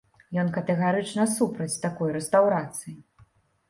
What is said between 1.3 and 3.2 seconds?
супраць такой рэстаўрацыі.